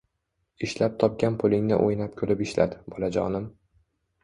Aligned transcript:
Ishlab 0.67 0.95
topgan 1.03 1.37
pulingni 1.43 1.77
oʻynab-kulib 1.85 2.43
ishlat, 2.47 2.75
bolajonim! 2.97 3.49